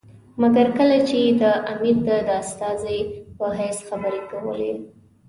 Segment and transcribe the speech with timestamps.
[0.41, 2.09] مګر کله چې یې د امیر د
[2.41, 2.99] استازي
[3.37, 4.73] په حیث خبرې کولې.